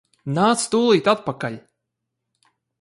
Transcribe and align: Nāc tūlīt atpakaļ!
Nāc 0.37 0.63
tūlīt 0.75 1.11
atpakaļ! 1.15 1.61